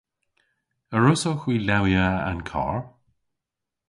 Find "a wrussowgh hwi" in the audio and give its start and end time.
0.95-1.55